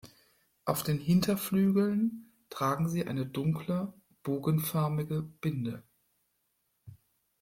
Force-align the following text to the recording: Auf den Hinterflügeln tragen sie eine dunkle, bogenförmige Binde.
Auf 0.65 0.81
den 0.81 0.97
Hinterflügeln 0.97 2.31
tragen 2.49 2.89
sie 2.89 3.05
eine 3.05 3.27
dunkle, 3.27 3.93
bogenförmige 4.23 5.21
Binde. 5.21 5.83